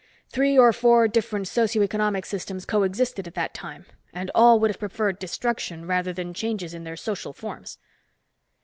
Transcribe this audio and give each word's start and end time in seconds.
Three 0.29 0.57
or 0.57 0.73
four 0.73 1.07
different 1.07 1.47
socio 1.47 1.83
economic 1.83 2.25
systems 2.25 2.65
co 2.65 2.81
existed 2.81 3.27
at 3.27 3.35
that 3.35 3.53
time 3.53 3.85
and 4.11 4.31
all 4.33 4.59
would 4.59 4.71
have 4.71 4.79
preferred 4.79 5.19
destruction 5.19 5.85
rather 5.85 6.11
than 6.11 6.33
changes 6.33 6.73
in 6.73 6.85
their 6.85 6.97
social 6.97 7.33
forms." 7.33 7.77